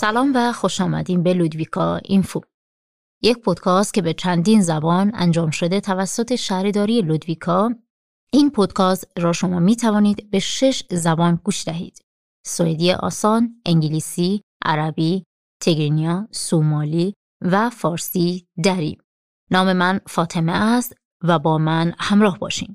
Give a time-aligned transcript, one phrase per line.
[0.00, 2.40] سلام و خوش آمدین به لودویکا اینفو.
[3.22, 7.70] یک پودکاست که به چندین زبان انجام شده توسط شهرداری لودویکا
[8.32, 12.02] این پودکاست را شما می توانید به شش زبان گوش دهید.
[12.46, 15.24] سوئدی آسان، انگلیسی، عربی،
[15.62, 18.98] تگرینیا، سومالی و فارسی دری.
[19.50, 20.94] نام من فاطمه است
[21.24, 22.74] و با من همراه باشین.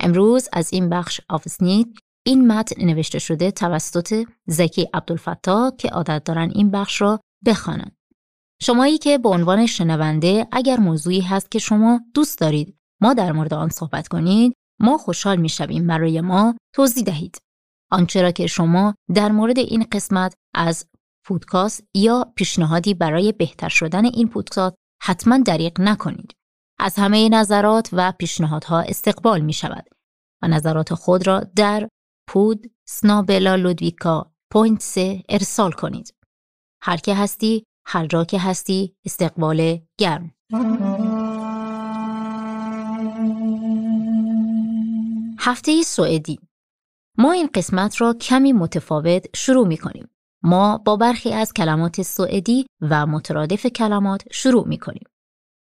[0.00, 6.50] امروز از این بخش آفسنید این متن نوشته شده توسط زکی عبدالفتا که عادت دارن
[6.54, 7.96] این بخش را بخوانند.
[8.62, 13.54] شمایی که به عنوان شنونده اگر موضوعی هست که شما دوست دارید ما در مورد
[13.54, 17.38] آن صحبت کنید ما خوشحال می‌شویم برای ما توضیح دهید.
[17.90, 20.86] آنچه را که شما در مورد این قسمت از
[21.24, 26.32] پودکاست یا پیشنهادی برای بهتر شدن این پودکاست حتما دریق نکنید.
[26.78, 29.88] از همه نظرات و پیشنهادها استقبال می شود
[30.42, 31.88] و نظرات خود را در
[32.28, 36.14] podd snabel-a Ludvika point se ارسال کنید.
[36.82, 40.34] هر که هستی، هر جا که هستی، استقبال گرم.
[45.38, 46.38] هفته سوئدی
[47.18, 50.08] ما این قسمت را کمی متفاوت شروع می کنیم.
[50.42, 55.04] ما با برخی از کلمات سوئدی و مترادف کلمات شروع می کنیم.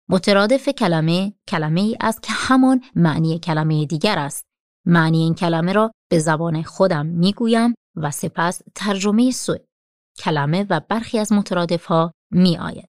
[0.08, 4.49] مترادف کلمه کلمه ای است که همان معنی کلمه دیگر است.
[4.86, 9.64] معنی این کلمه را به زبان خودم می گویم و سپس ترجمه سوئد
[10.18, 12.88] کلمه و برخی از مترادف ها می آید.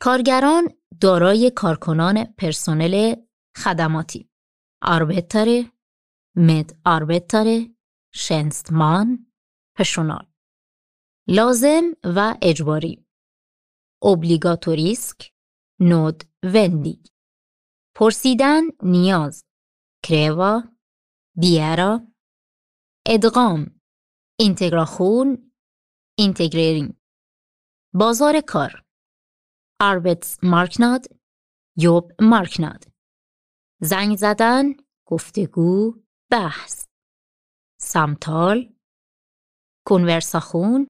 [0.00, 0.68] کارگران
[1.00, 3.14] دارای کارکنان پرسنل
[3.56, 4.30] خدماتی
[4.82, 5.72] آربتره
[6.36, 7.76] مد آربتره
[8.14, 9.32] شنستمان
[9.76, 10.26] پشونال
[11.28, 13.06] لازم و اجباری
[14.02, 15.32] اوبلیگاتوریسک
[15.80, 17.02] نود وندی
[17.94, 19.44] پرسیدن نیاز
[20.04, 20.62] کروا
[21.38, 22.06] بیارا
[23.06, 23.80] ادغام
[24.38, 25.52] اینتگراخون
[26.18, 26.94] اینتگریرینگ.
[27.94, 28.84] بازار کار
[29.80, 31.06] آربتس مارکناد
[31.76, 32.84] یوب مارکناد.
[33.80, 34.64] زنگ زدن
[35.06, 36.86] گفتگو بحث.
[37.80, 38.74] سمتال
[39.86, 40.88] کنورساخون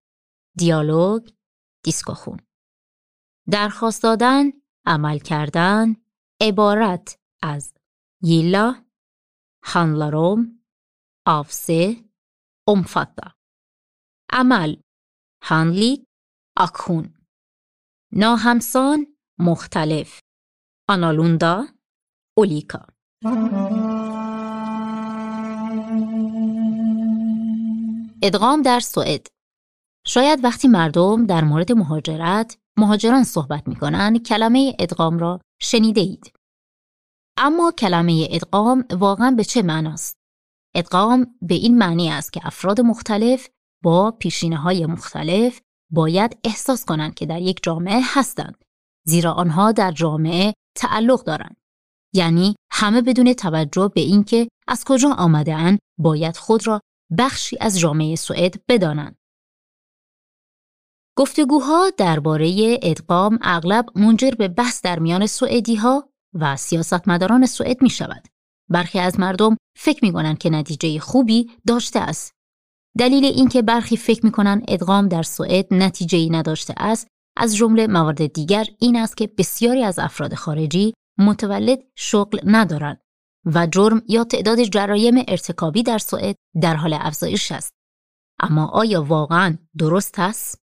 [0.59, 1.29] دیالوگ
[1.85, 2.39] دیسکوخون
[3.51, 4.45] درخواست دادن
[4.87, 5.97] عمل کردن
[6.41, 7.75] عبارت از
[8.23, 8.86] یلا
[9.67, 10.63] هانلاروم
[11.27, 12.05] آفسه
[12.71, 13.31] omfatta.
[14.33, 14.77] عمل
[15.45, 16.05] هانلیک
[16.57, 17.15] اکون
[18.13, 19.07] ناهمسان
[19.39, 20.21] مختلف
[20.89, 21.67] آنالوندا
[22.39, 22.87] اولیکا
[28.23, 29.27] ادغام در سوئد
[30.07, 36.36] شاید وقتی مردم در مورد مهاجرت مهاجران صحبت می کنند کلمه ادغام را شنیده اید.
[37.39, 40.17] اما کلمه ادغام واقعا به چه معناست؟
[40.75, 43.49] ادغام به این معنی است که افراد مختلف
[43.83, 45.61] با پیشینه های مختلف
[45.93, 48.65] باید احساس کنند که در یک جامعه هستند
[49.07, 51.57] زیرا آنها در جامعه تعلق دارند
[52.15, 56.81] یعنی همه بدون توجه به اینکه از کجا آمده باید خود را
[57.19, 59.17] بخشی از جامعه سوئد بدانند
[61.19, 66.09] گفتگوها درباره ادغام اغلب منجر به بحث در میان سوئدی ها
[66.41, 68.27] و سیاستمداران سوئد می شود.
[68.71, 72.33] برخی از مردم فکر می کنند که نتیجه خوبی داشته است.
[72.99, 77.87] دلیل اینکه برخی فکر می کنند ادغام در سوئد نتیجه ای نداشته است از جمله
[77.87, 83.01] موارد دیگر این است که بسیاری از افراد خارجی متولد شغل ندارند
[83.55, 87.73] و جرم یا تعداد جرایم ارتکابی در سوئد در حال افزایش است.
[88.41, 90.66] اما آیا واقعا درست است؟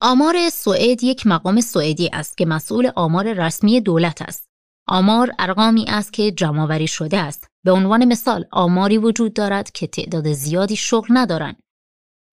[0.00, 4.48] آمار سوئد یک مقام سوئدی است که مسئول آمار رسمی دولت است.
[4.88, 7.46] آمار ارقامی است که جمعآوری شده است.
[7.64, 11.62] به عنوان مثال آماری وجود دارد که تعداد زیادی شغل ندارند.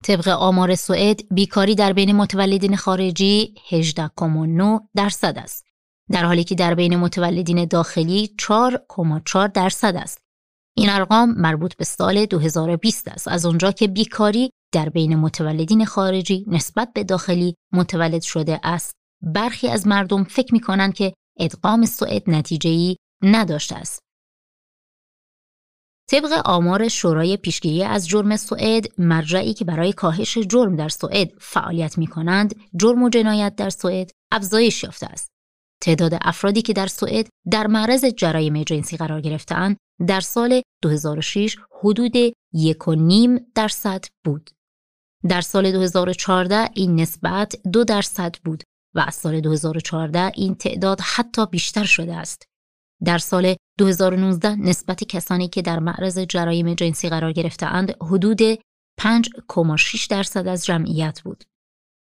[0.04, 5.64] طبق آمار سوئد بیکاری در بین متولدین خارجی 18.9 درصد است.
[6.10, 10.25] در حالی که در بین متولدین داخلی 4.4 درصد است.
[10.78, 13.28] این ارقام مربوط به سال 2020 است.
[13.28, 18.92] از آنجا که بیکاری در بین متولدین خارجی نسبت به داخلی متولد شده است.
[19.22, 24.00] برخی از مردم فکر می کنند که ادغام سوئد نتیجه‌ای نداشته است.
[26.10, 31.98] طبق آمار شورای پیشگیری از جرم سوئد مرجعی که برای کاهش جرم در سوئد فعالیت
[31.98, 35.35] می کنند جرم و جنایت در سوئد افزایش یافته است.
[35.82, 39.76] تعداد افرادی که در سوئد در معرض جرایم جنسی قرار گرفتهاند
[40.06, 44.50] در سال 2006 حدود 1.5 درصد بود.
[45.28, 48.62] در سال 2014 این نسبت دو درصد بود
[48.94, 52.42] و از سال 2014 این تعداد حتی بیشتر شده است.
[53.04, 58.40] در سال 2019 نسبت کسانی که در معرض جرایم جنسی قرار گرفتهاند حدود
[59.00, 61.44] 5.6 درصد از جمعیت بود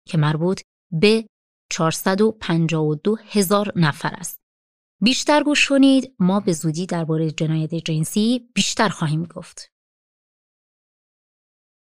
[0.08, 0.62] که مربوط
[0.92, 1.26] به
[1.70, 4.40] 452 هزار نفر است.
[5.02, 9.72] بیشتر گوش کنید ما به زودی درباره جنایت جنسی بیشتر خواهیم گفت.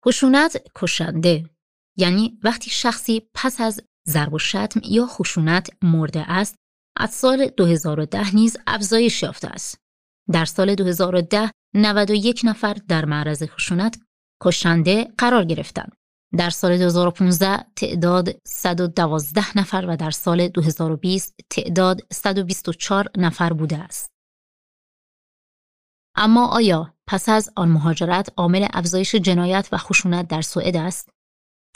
[0.07, 1.51] خشونت کشنده
[1.97, 6.55] یعنی وقتی شخصی پس از ضرب و شتم یا خشونت مرده است
[6.97, 9.79] از سال 2010 نیز افزایش یافته است.
[10.33, 14.01] در سال 2010 91 نفر در معرض خشونت
[14.43, 15.98] کشنده قرار گرفتند.
[16.37, 24.11] در سال 2015 تعداد 112 نفر و در سال 2020 تعداد 124 نفر بوده است.
[26.17, 31.09] اما آیا پس از آن مهاجرت عامل افزایش جنایت و خشونت در سوئد است؟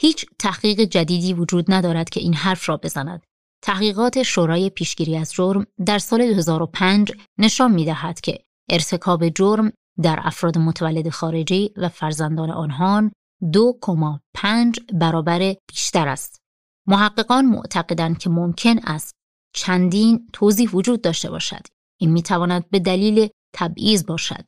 [0.00, 3.22] هیچ تحقیق جدیدی وجود ندارد که این حرف را بزند.
[3.62, 8.38] تحقیقات شورای پیشگیری از جرم در سال 2005 نشان می دهد که
[8.70, 9.72] ارتکاب جرم
[10.02, 13.10] در افراد متولد خارجی و فرزندان آنها
[13.42, 16.40] 2.5 برابر بیشتر است.
[16.86, 19.14] محققان معتقدند که ممکن است
[19.54, 21.66] چندین توضیح وجود داشته باشد.
[22.00, 24.44] این می تواند به دلیل تبعیض باشد.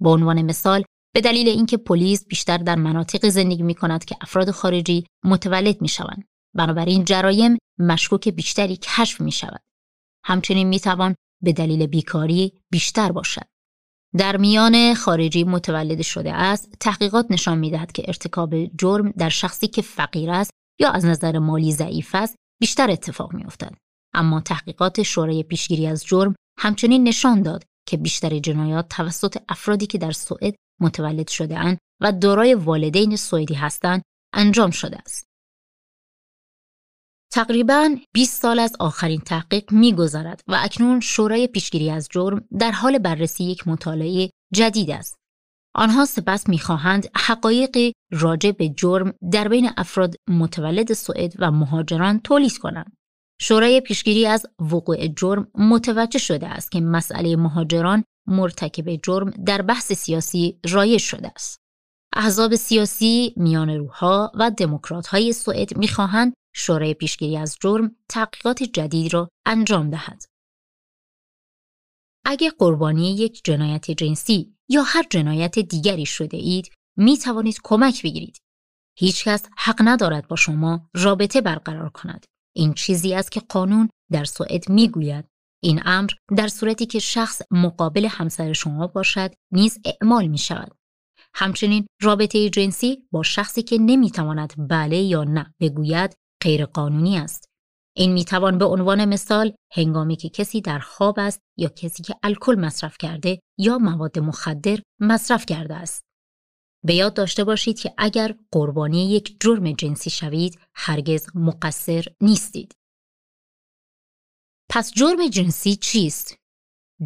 [0.00, 0.84] به عنوان مثال
[1.14, 5.88] به دلیل اینکه پلیس بیشتر در مناطق زندگی می کند که افراد خارجی متولد می
[5.88, 6.24] شوند.
[6.54, 9.62] بنابراین جرایم مشکوک بیشتری کشف می شود.
[10.24, 13.46] همچنین می توان به دلیل بیکاری بیشتر باشد.
[14.16, 19.68] در میان خارجی متولد شده است، تحقیقات نشان می دهد که ارتکاب جرم در شخصی
[19.68, 20.50] که فقیر است
[20.80, 23.74] یا از نظر مالی ضعیف است بیشتر اتفاق می افتد.
[24.14, 29.98] اما تحقیقات شورای پیشگیری از جرم همچنین نشان داد که بیشتر جنایات توسط افرادی که
[29.98, 34.02] در سوئد متولد شده اند و دارای والدین سوئدی هستند
[34.34, 35.26] انجام شده است.
[37.32, 42.98] تقریبا 20 سال از آخرین تحقیق میگذرد و اکنون شورای پیشگیری از جرم در حال
[42.98, 45.16] بررسی یک مطالعه جدید است.
[45.74, 52.58] آنها سپس می‌خواهند حقایقی راجع به جرم در بین افراد متولد سوئد و مهاجران تولید
[52.58, 52.96] کنند.
[53.40, 59.92] شورای پیشگیری از وقوع جرم متوجه شده است که مسئله مهاجران مرتکب جرم در بحث
[59.92, 61.58] سیاسی رایج شده است.
[62.16, 69.14] احزاب سیاسی، میان روحها و دموکرات های سوئد می‌خواهند شورای پیشگیری از جرم تحقیقات جدید
[69.14, 70.24] را انجام دهد.
[72.26, 78.38] اگر قربانی یک جنایت جنسی یا هر جنایت دیگری شده اید، می توانید کمک بگیرید.
[78.98, 82.24] هیچکس حق ندارد با شما رابطه برقرار کند.
[82.56, 85.24] این چیزی است که قانون در سوئد می‌گوید.
[85.62, 90.76] این امر در صورتی که شخص مقابل همسر شما باشد نیز اعمال می شود.
[91.34, 97.44] همچنین رابطه جنسی با شخصی که نمی‌تواند بله یا نه بگوید غیرقانونی است.
[97.96, 102.54] این می‌توان به عنوان مثال هنگامی که کسی در خواب است یا کسی که الکل
[102.54, 106.02] مصرف کرده یا مواد مخدر مصرف کرده است.
[106.84, 112.72] به یاد داشته باشید که اگر قربانی یک جرم جنسی شوید هرگز مقصر نیستید.
[114.70, 116.36] پس جرم جنسی چیست؟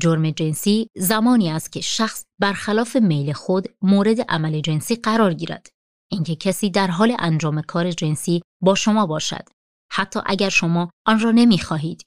[0.03, 5.69] جرم جنسی زمانی است که شخص برخلاف میل خود مورد عمل جنسی قرار گیرد.
[6.11, 9.49] اینکه کسی در حال انجام کار جنسی با شما باشد
[9.93, 12.03] حتی اگر شما آن را نمی‌خواهید.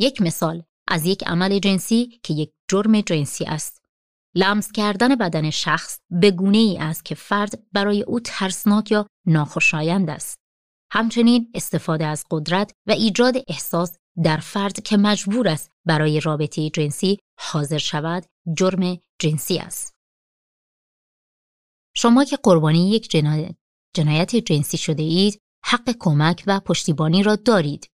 [0.00, 3.80] یک مثال از یک عمل جنسی که یک جرم جنسی است.
[4.36, 10.10] لمس کردن بدن شخص به گونه ای است که فرد برای او ترسناک یا ناخوشایند
[10.10, 10.38] است.
[10.92, 17.18] همچنین استفاده از قدرت و ایجاد احساس در فرد که مجبور است برای رابطه جنسی
[17.40, 18.24] حاضر شود
[18.56, 19.99] جرم جنسی است.
[21.94, 23.54] شما که قربانی یک جنایت,
[23.96, 27.90] جنایت جنسی شده اید حق کمک و پشتیبانی را دارید.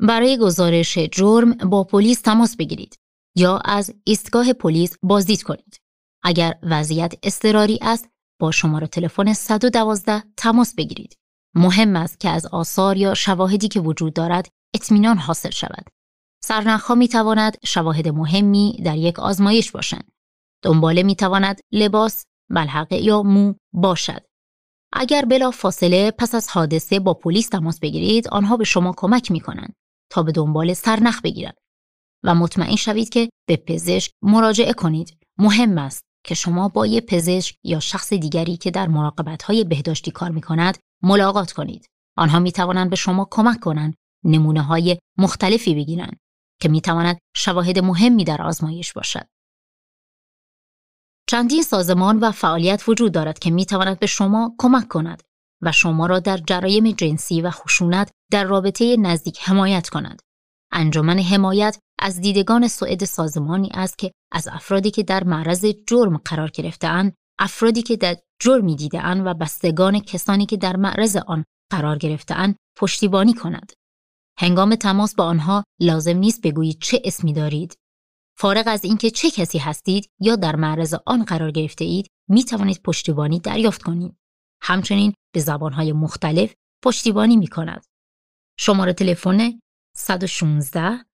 [0.00, 2.98] برای گزارش جرم با پلیس تماس بگیرید
[3.36, 5.80] یا از ایستگاه پلیس بازدید کنید.
[6.22, 8.08] اگر وضعیت اضطراری است
[8.40, 11.16] با شماره تلفن 112 تماس بگیرید.
[11.54, 15.86] مهم است که از آثار یا شواهدی که وجود دارد اطمینان حاصل شود.
[16.42, 20.12] سرنخها می تواند شواهد مهمی در یک آزمایش باشند.
[20.62, 24.22] دنباله می تواند لباس، ملحقه یا مو باشد.
[24.92, 29.40] اگر بلا فاصله پس از حادثه با پلیس تماس بگیرید آنها به شما کمک می
[29.40, 29.74] کنند
[30.10, 31.56] تا به دنبال سرنخ بگیرند
[32.24, 35.16] و مطمئن شوید که به پزشک مراجعه کنید.
[35.38, 40.10] مهم است که شما با یک پزشک یا شخص دیگری که در مراقبت های بهداشتی
[40.10, 41.86] کار می کند ملاقات کنید.
[42.16, 46.16] آنها می توانند به شما کمک کنند نمونه های مختلفی بگیرند
[46.60, 49.26] که می تواند شواهد مهمی در آزمایش باشد.
[51.30, 55.22] چندین سازمان و فعالیت وجود دارد که می تواند به شما کمک کند
[55.62, 60.20] و شما را در جرایم جنسی و خشونت در رابطه نزدیک حمایت کند.
[60.72, 66.50] انجمن حمایت از دیدگان سوئد سازمانی است که از افرادی که در معرض جرم قرار
[66.50, 72.56] گرفتهاند افرادی که در جرمی دیدهاند و بستگان کسانی که در معرض آن قرار گرفتهاند
[72.78, 73.72] پشتیبانی کند.
[74.38, 77.76] هنگام تماس با آنها لازم نیست بگویید چه اسمی دارید.
[78.40, 82.82] فارغ از اینکه چه کسی هستید یا در معرض آن قرار گرفته اید می توانید
[82.82, 84.16] پشتیبانی دریافت کنید.
[84.62, 86.54] همچنین به زبانهای مختلف
[86.84, 87.84] پشتیبانی می کند.
[88.58, 89.60] شماره تلفن
[89.96, 91.04] 116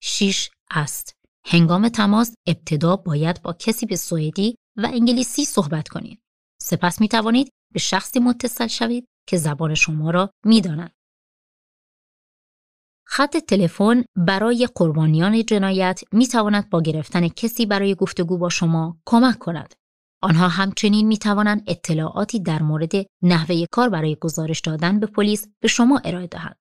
[0.00, 1.12] 006 است.
[1.46, 6.20] هنگام تماس ابتدا باید با کسی به سوئدی و انگلیسی صحبت کنید.
[6.62, 10.92] سپس می توانید به شخصی متصل شوید که زبان شما را می داند.
[13.06, 19.38] خط تلفن برای قربانیان جنایت می تواند با گرفتن کسی برای گفتگو با شما کمک
[19.38, 19.74] کند.
[20.22, 22.92] آنها همچنین می توانند اطلاعاتی در مورد
[23.22, 26.56] نحوه کار برای گزارش دادن به پلیس به شما ارائه دهند.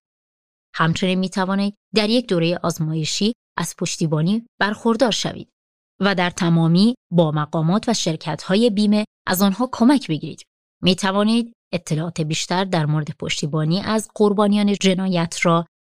[0.76, 5.50] همچنین می توانید در یک دوره آزمایشی از پشتیبانی برخوردار شوید
[6.00, 10.42] و در تمامی با مقامات و شرکت های بیمه از آنها کمک بگیرید.
[10.82, 15.66] می توانید اطلاعات بیشتر در مورد پشتیبانی از قربانیان جنایت را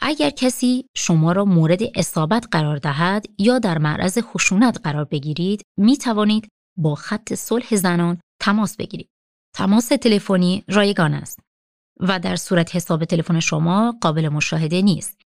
[0.00, 5.96] اگر کسی شما را مورد اصابت قرار دهد یا در معرض خشونت قرار بگیرید می
[5.96, 9.08] توانید با خط صلح زنان تماس بگیرید.
[9.56, 11.40] تماس تلفنی رایگان است
[12.00, 15.20] و در صورت حساب تلفن شما قابل مشاهده نیست.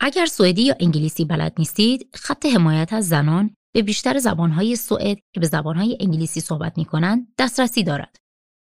[0.00, 5.40] اگر سوئدی یا انگلیسی بلد نیستید، خط حمایت از زنان به بیشتر زبانهای سوئد که
[5.40, 8.16] به زبانهای انگلیسی صحبت می کنند دسترسی دارد.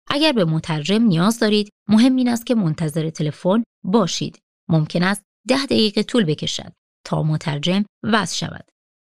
[0.09, 4.38] اگر به مترجم نیاز دارید، مهم این است که منتظر تلفن باشید
[4.71, 6.73] ممکن است ده دقیقه طول بکشد
[7.07, 8.71] تا مترجم وضع شود.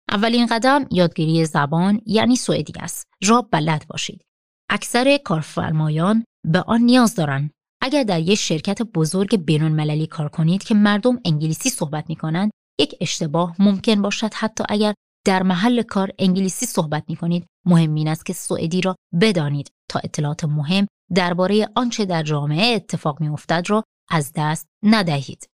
[0.10, 3.08] اولین قدم یادگیری زبان یعنی سوئدی است.
[3.24, 4.22] را بلد باشید.
[4.70, 7.52] اکثر کارفرمایان به آن نیاز دارند.
[7.82, 12.52] اگر در یک شرکت بزرگ بینون مللی کار کنید که مردم انگلیسی صحبت می کنند،
[12.80, 14.94] یک اشتباه ممکن باشد حتی اگر
[15.26, 20.00] در محل کار انگلیسی صحبت می کنید مهم این است که سوئدی را بدانید تا
[20.04, 25.50] اطلاعات مهم درباره آنچه در جامعه اتفاق می افتد را از دست ندهید.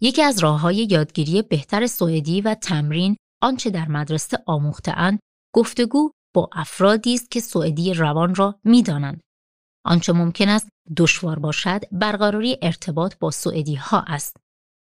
[0.00, 5.18] یکی از راه های یادگیری بهتر سوئدی و تمرین آنچه در مدرسه آموخته
[5.54, 9.20] گفتگو با افرادی است که سوئدی روان را می‌دانند.
[9.84, 14.36] آنچه ممکن است دشوار باشد برقراری ارتباط با سوئدی ها است.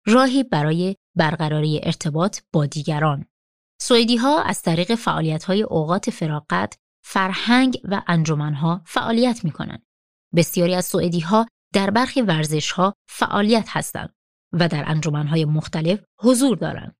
[0.07, 3.27] راهی برای برقراری ارتباط با دیگران.
[3.81, 9.83] سوئدی ها از طریق فعالیت های اوقات فراغت، فرهنگ و انجمنها فعالیت می کنند.
[10.37, 14.15] بسیاری از سوئدی ها در برخی ورزش ها فعالیت هستند
[14.53, 16.95] و در انجمنهای مختلف حضور دارند.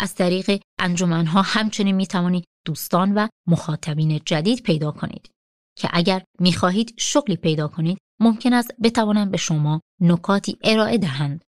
[0.00, 5.30] از طریق انجمنها همچنین می توانید دوستان و مخاطبین جدید پیدا کنید
[5.76, 11.44] که اگر می خواهید شغلی پیدا کنید ممکن است بتوانند به شما نکاتی ارائه دهند.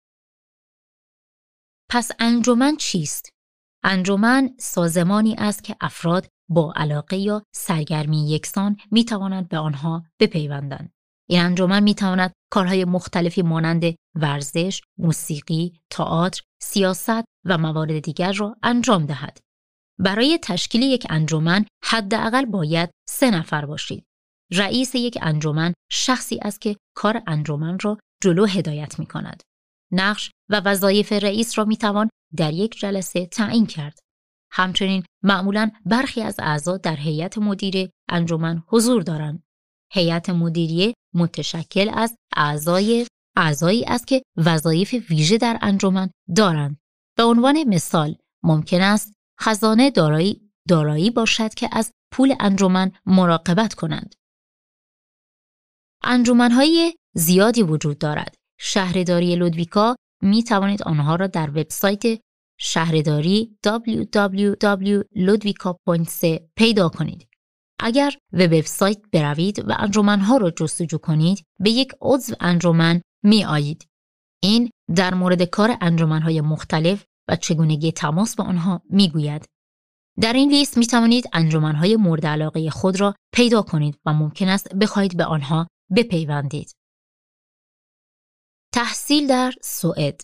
[1.91, 3.29] پس انجمن چیست؟
[3.85, 10.93] انجمن سازمانی است که افراد با علاقه یا سرگرمی یکسان می توانند به آنها بپیوندند.
[11.29, 13.83] این انجمن می تواند کارهای مختلفی مانند
[14.15, 19.39] ورزش، موسیقی، تئاتر، سیاست و موارد دیگر را انجام دهد.
[19.99, 24.05] برای تشکیل یک انجمن حداقل باید سه نفر باشید.
[24.53, 29.43] رئیس یک انجمن شخصی است که کار انجمن را جلو هدایت می کند.
[29.93, 33.99] نقش و وظایف رئیس را می توان در یک جلسه تعیین کرد.
[34.57, 39.43] همچنین معمولا برخی از اعضا در هیئت مدیره انجمن حضور دارند.
[39.93, 46.79] هیئت مدیریه متشکل از اعضای اعضایی است که وظایف ویژه در انجمن دارند.
[47.17, 54.15] به عنوان مثال ممکن است خزانه دارایی دارایی باشد که از پول انجمن مراقبت کنند.
[56.05, 58.35] انجمنهای زیادی وجود دارد.
[58.61, 62.21] شهرداری لودویکا می توانید آنها را در وبسایت
[62.59, 67.29] شهرداری www.ludwika.se پیدا کنید.
[67.81, 73.87] اگر به وبسایت بروید و انجمنها را جستجو کنید به یک عضو انجمن می آیید.
[74.43, 79.45] این در مورد کار انجمنهای مختلف و چگونگی تماس با آنها می گوید.
[80.21, 84.75] در این لیست می توانید انجمنهای مورد علاقه خود را پیدا کنید و ممکن است
[84.75, 86.73] بخواهید به آنها بپیوندید.
[88.75, 90.21] تحصیل در سوئد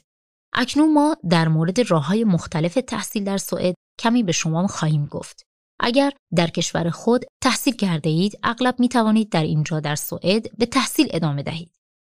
[0.55, 5.43] اکنون ما در مورد راه های مختلف تحصیل در سوئد کمی به شما خواهیم گفت.
[5.81, 10.67] اگر در کشور خود تحصیل کرده اید اغلب می توانید در اینجا در سوئد به
[10.67, 11.75] تحصیل ادامه دهید.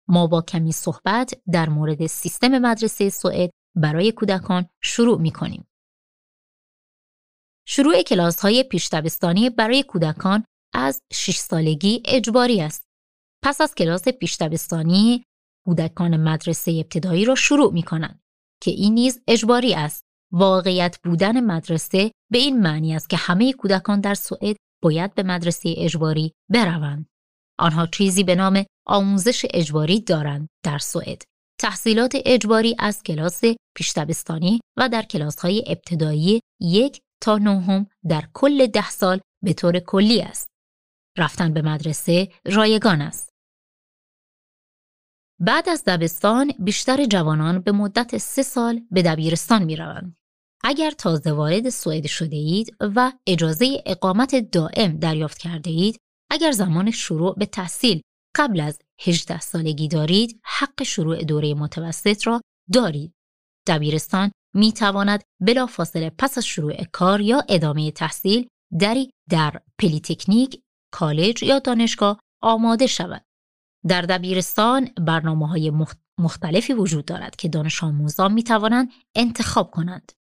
[0.09, 5.67] ما با کمی صحبت در مورد سیستم مدرسه سوئد برای کودکان شروع می کنیم.
[7.67, 8.89] شروع کلاس های پیش
[9.51, 10.45] برای کودکان
[10.75, 12.85] از 6 سالگی اجباری است.
[13.45, 14.37] پس از کلاس پیش
[15.67, 18.24] کودکان مدرسه ابتدایی را شروع می کنند
[18.63, 20.05] که این نیز اجباری است.
[20.33, 25.75] واقعیت بودن مدرسه به این معنی است که همه کودکان در سوئد باید به مدرسه
[25.77, 27.07] اجباری بروند.
[27.59, 31.23] آنها چیزی به نام آموزش اجباری دارند در سوئد.
[31.61, 33.41] تحصیلات اجباری از کلاس
[33.77, 39.79] پیشتبستانی و در کلاس های ابتدایی یک تا نهم در کل ده سال به طور
[39.79, 40.49] کلی است.
[41.19, 43.34] رفتن به مدرسه رایگان است.
[45.41, 50.17] بعد از دبستان بیشتر جوانان به مدت سه سال به دبیرستان می روند.
[50.65, 55.99] اگر تازه وارد سوئد شده اید و اجازه اقامت دائم دریافت کرده اید،
[56.31, 58.01] اگر زمان شروع به تحصیل
[58.37, 62.41] قبل از 18 سالگی دارید، حق شروع دوره متوسط را
[62.73, 63.13] دارید.
[63.67, 68.49] دبیرستان می تواند بلافاصله پس از شروع کار یا ادامه تحصیل
[68.81, 73.25] دری در پلیتکنیک، کالج یا دانشگاه آماده شود.
[73.89, 75.73] در دبیرستان برنامه های
[76.19, 80.13] مختلفی وجود دارد که دانش آموزان می توانند انتخاب کنند.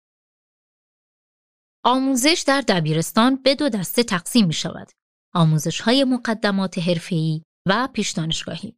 [1.84, 4.90] آموزش در دبیرستان به دو دسته تقسیم می شود.
[5.34, 8.76] آموزش های مقدمات حرفه‌ای و پیش دانشگاهی.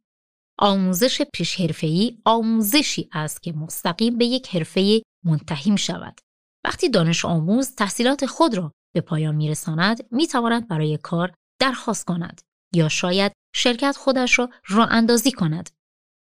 [0.59, 6.19] آموزش پیش حرفه‌ای آموزشی است که مستقیم به یک حرفه منتهی شود.
[6.65, 12.05] وقتی دانش آموز تحصیلات خود را به پایان می رساند می تواند برای کار درخواست
[12.05, 12.41] کند
[12.73, 15.69] یا شاید شرکت خودش را راه اندازی کند.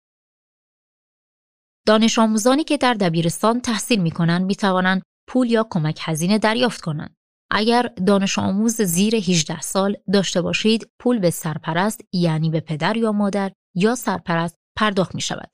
[1.87, 6.81] دانش آموزانی که در دبیرستان تحصیل می کنند می توانند پول یا کمک هزینه دریافت
[6.81, 7.15] کنند.
[7.51, 13.11] اگر دانش آموز زیر 18 سال داشته باشید پول به سرپرست یعنی به پدر یا
[13.11, 15.49] مادر یا سرپرست پرداخت می شود.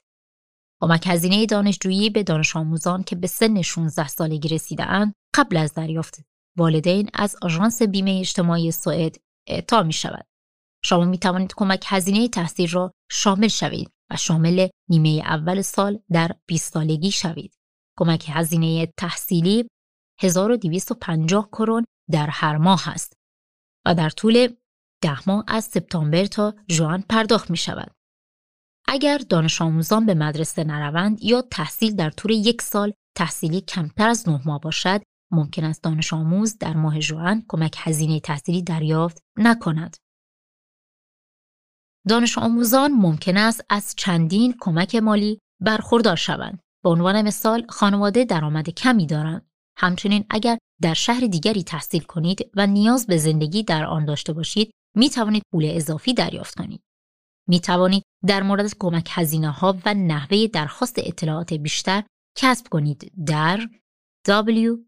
[0.82, 5.74] کمک هزینه دانشجویی به دانش آموزان که به سن 16 سالگی رسیده اند قبل از
[5.74, 6.22] دریافت
[6.58, 9.16] والدین از آژانس بیمه اجتماعی سوئد
[9.48, 10.26] اعطا می شود.
[10.86, 16.32] شما می توانید کمک هزینه تحصیل را شامل شوید و شامل نیمه اول سال در
[16.46, 17.56] 20 سالگی شوید.
[18.00, 19.68] کمک هزینه تحصیلی
[20.22, 23.14] 1250 کرون در هر ماه است
[23.86, 24.48] و در طول
[25.04, 27.92] ده ماه از سپتامبر تا ژوئن پرداخت می شود.
[28.88, 34.30] اگر دانش آموزان به مدرسه نروند یا تحصیل در طول یک سال تحصیلی کمتر از
[34.30, 35.02] نه ماه باشد
[35.34, 39.98] ممکن است دانش آموز در ماه ژوئن کمک هزینه تحصیلی دریافت نکند.
[42.08, 46.60] دانش آموزان ممکن است از چندین کمک مالی برخوردار شوند.
[46.84, 49.50] به عنوان مثال خانواده درآمد کمی دارند.
[49.78, 54.72] همچنین اگر در شهر دیگری تحصیل کنید و نیاز به زندگی در آن داشته باشید
[54.96, 56.84] می توانید پول اضافی دریافت کنید.
[57.48, 62.04] می توانید در مورد کمک هزینه ها و نحوه درخواست اطلاعات بیشتر
[62.38, 63.68] کسب کنید در
[64.28, 64.84] www.csn.c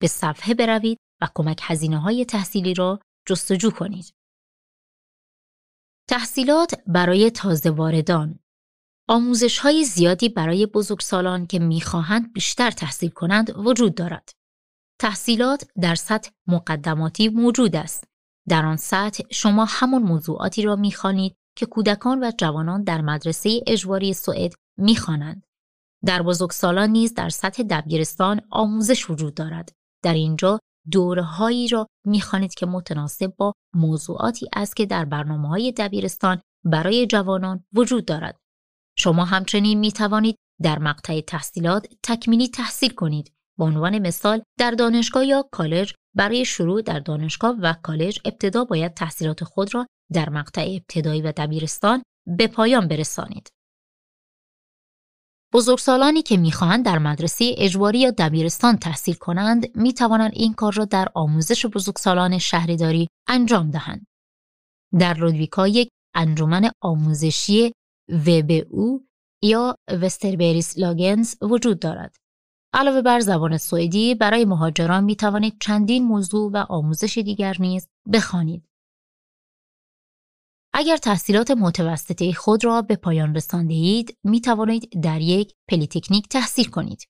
[0.00, 4.14] به صفحه بروید و کمک هزینه های تحصیلی را جستجو کنید.
[6.08, 8.38] تحصیلات برای تازه واردان
[9.08, 14.30] آموزش های زیادی برای بزرگسالان که می‌خواهند بیشتر تحصیل کنند وجود دارد.
[15.00, 18.04] تحصیلات در سطح مقدماتی موجود است.
[18.48, 24.12] در آن سطح شما همان موضوعاتی را می‌خوانید که کودکان و جوانان در مدرسه اجواری
[24.14, 25.46] سوئد می‌خوانند.
[26.04, 29.72] در بزرگسالان نیز در سطح دبیرستان آموزش وجود دارد.
[30.04, 30.58] در اینجا
[30.90, 37.64] دورهایی را می‌خوانید که متناسب با موضوعاتی است که در برنامه های دبیرستان برای جوانان
[37.74, 38.38] وجود دارد.
[38.98, 43.32] شما همچنین می توانید در مقطع تحصیلات تکمیلی تحصیل کنید.
[43.58, 48.94] به عنوان مثال در دانشگاه یا کالج برای شروع در دانشگاه و کالج ابتدا باید
[48.94, 53.48] تحصیلات خود را در مقطع ابتدایی و دبیرستان به پایان برسانید.
[55.52, 60.84] بزرگسالانی که می‌خواهند در مدرسه اجباری یا دبیرستان تحصیل کنند می توانند این کار را
[60.84, 64.06] در آموزش بزرگسالان شهرداری انجام دهند.
[64.98, 67.72] در لودویکا یک انجمن آموزشی
[68.70, 69.06] او
[69.42, 72.16] یا Västerbergslagens وجود دارد.
[72.72, 78.68] علاوه بر زبان سوئدی برای مهاجران می توانید چندین موضوع و آموزش دیگر نیز بخوانید.
[80.78, 86.64] اگر تحصیلات متوسطه خود را به پایان رسانده اید، می توانید در یک پلیتکنیک تحصیل
[86.64, 87.06] کنید.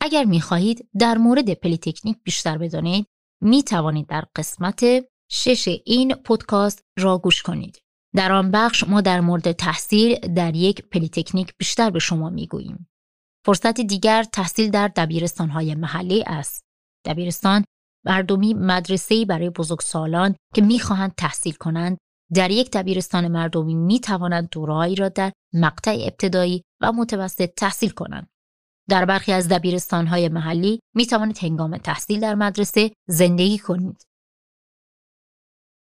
[0.00, 3.06] اگر می خواهید در مورد پلیتکنیک بیشتر بدانید،
[3.42, 4.84] می توانید در قسمت
[5.30, 7.78] شش این پودکاست را گوش کنید.
[8.14, 12.88] در آن بخش ما در مورد تحصیل در یک پلیتکنیک بیشتر به شما می گوییم.
[13.46, 16.64] فرصت دیگر تحصیل در دبیرستانهای محلی است.
[17.06, 17.64] دبیرستان
[18.06, 21.98] مردمی مدرسه‌ای برای بزرگسالان که می‌خواهند تحصیل کنند
[22.32, 28.28] در یک دبیرستان مردمی می توانند دورهایی را در مقطع ابتدایی و متوسط تحصیل کنند.
[28.88, 34.02] در برخی از دبیرستانهای محلی می توانید هنگام تحصیل در مدرسه زندگی کنید.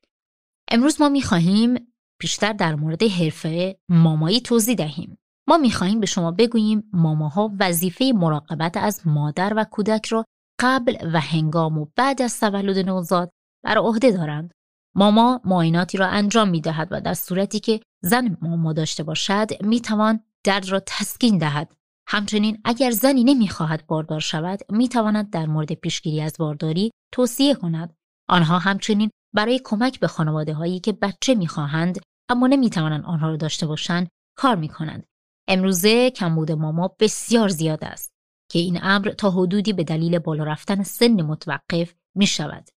[0.71, 1.75] امروز ما می خواهیم
[2.21, 5.19] بیشتر در مورد حرفه مامایی توضیح دهیم.
[5.49, 10.25] ما می خواهیم به شما بگوییم ماماها وظیفه مراقبت از مادر و کودک را
[10.61, 14.55] قبل و هنگام و بعد از تولد نوزاد بر عهده دارند.
[14.95, 19.81] ماما معایناتی را انجام می دهد و در صورتی که زن ماما داشته باشد می
[19.81, 21.75] توان درد را تسکین دهد.
[22.09, 27.95] همچنین اگر زنی نمی‌خواهد باردار شود می تواند در مورد پیشگیری از بارداری توصیه کند.
[28.29, 33.67] آنها همچنین برای کمک به خانواده هایی که بچه می‌خواهند اما نمی‌توانند آنها را داشته
[33.67, 35.07] باشند کار می کنند.
[35.49, 38.11] امروزه کمبود ماما بسیار زیاد است
[38.51, 42.69] که این امر تا حدودی به دلیل بالا رفتن سن متوقف می شود.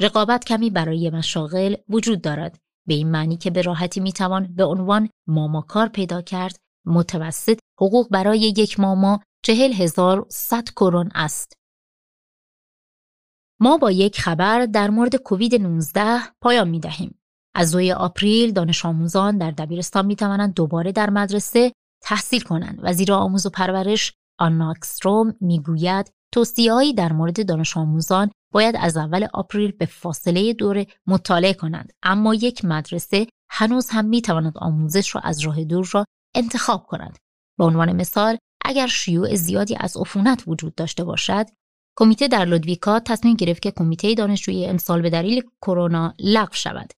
[0.00, 5.08] رقابت کمی برای مشاغل وجود دارد به این معنی که به راحتی می‌توان به عنوان
[5.26, 11.52] ماماکار پیدا کرد متوسط حقوق برای یک ماما چهل هزار ست کرون است.
[13.60, 17.18] ما با یک خبر در مورد کووید 19 پایان می دهیم.
[17.54, 22.92] از دوی آپریل دانش آموزان در دبیرستان می توانند دوباره در مدرسه تحصیل کنند و
[22.92, 29.72] زیرا آموز و پرورش آناکستروم می‌گوید توصیههایی در مورد دانش آموزان باید از اول آپریل
[29.72, 31.92] به فاصله دوره مطالعه کنند.
[32.02, 37.18] اما یک مدرسه هنوز هم می تواند آموزش را از راه دور را انتخاب کنند
[37.58, 41.46] به عنوان مثال اگر شیوع زیادی از عفونت وجود داشته باشد
[41.98, 46.92] کمیته در لودویکا تصمیم گرفت که کمیته دانشجویی امسال به دلیل کرونا لغو شود.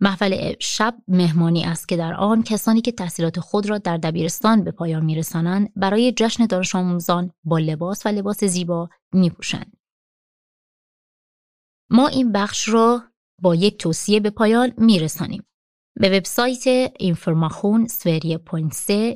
[0.00, 4.70] محفل شب مهمانی است که در آن کسانی که تحصیلات خود را در دبیرستان به
[4.70, 9.75] پایان میرسانند برای جشن دانش آموزان با لباس و لباس زیبا میپوشند.
[11.90, 13.02] ما این بخش را
[13.42, 15.42] با یک توصیه به پایان میرسانیم
[16.00, 18.40] به وبسایت اینفرماخون سوریه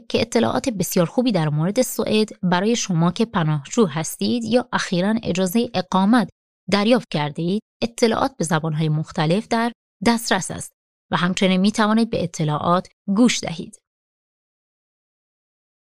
[0.08, 5.70] که اطلاعات بسیار خوبی در مورد سوئد برای شما که پناهجو هستید یا اخیرا اجازه
[5.74, 6.28] اقامت
[6.70, 9.72] دریافت کرده اید اطلاعات به زبانهای مختلف در
[10.06, 10.72] دسترس است
[11.12, 13.78] و همچنین می توانید به اطلاعات گوش دهید.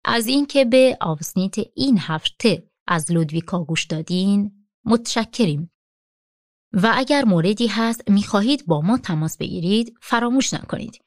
[0.04, 5.70] از اینکه به آوسنیت این هفته از لودویکا گوش دادین متشکریم.
[6.72, 10.98] و اگر موردی هست می خواهید با ما تماس بگیرید فراموش نکنید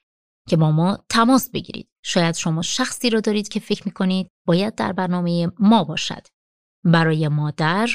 [0.50, 1.89] که با ما تماس بگیرید.
[2.04, 6.28] شاید شما شخصی را دارید که فکر می کنید باید در برنامه ما باشد.
[6.84, 7.89] برای مادر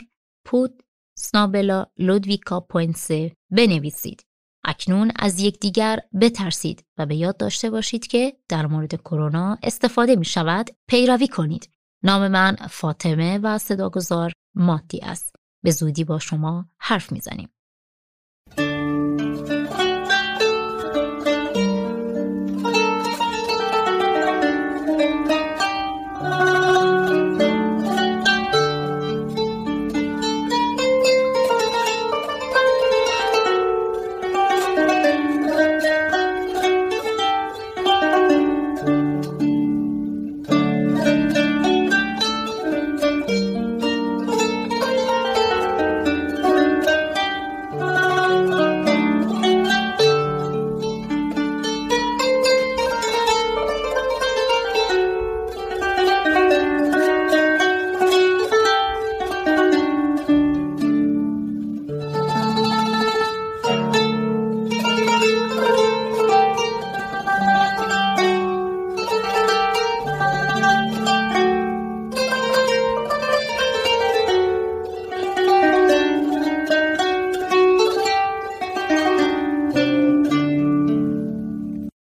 [0.44, 0.83] پود
[1.18, 4.22] سنابلا لودویکا پوینسه بنویسید.
[4.64, 10.24] اکنون از یکدیگر بترسید و به یاد داشته باشید که در مورد کرونا استفاده می
[10.24, 11.70] شود پیروی کنید.
[12.02, 15.37] نام من فاطمه و صداگذار ماتی است.
[15.64, 17.48] به زودی با شما حرف می‌زنیم.